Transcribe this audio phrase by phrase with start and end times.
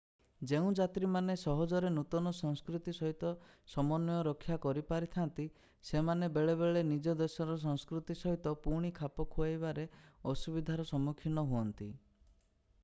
[0.49, 3.33] ଯେଉଁ ଯାତ୍ରୀମାନେ ସହଜରେ ନୂତନ ସଂସ୍କୃତି ସହିତ
[3.73, 5.45] ସମନ୍ୱୟ ରକ୍ଷା କରିପାରିଥାନ୍ତି
[5.89, 9.85] ସେମାନେ ବେଳେବେଳେ ନିଜ ଦେଶର ସଂସ୍କୃତି ସହିତ ପୁଣି ଖାପ ଖୁଆଇବାରେ
[10.33, 11.91] ଅସୁବିଧାର ସମ୍ମୁଖୀନ ହୁଅନ୍ତି